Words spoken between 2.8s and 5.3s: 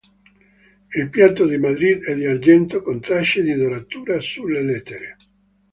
con tracce di doratura sulle lettere.